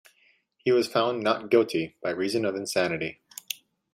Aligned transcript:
He 0.57 0.71
was 0.71 0.87
found 0.87 1.21
not 1.21 1.51
guilty 1.51 1.95
by 2.01 2.09
reason 2.09 2.43
of 2.43 2.55
insanity. 2.55 3.19